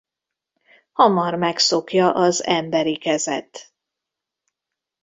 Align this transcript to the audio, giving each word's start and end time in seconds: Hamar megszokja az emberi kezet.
Hamar 0.91 1.35
megszokja 1.35 2.13
az 2.13 2.43
emberi 2.43 2.97
kezet. 2.97 3.73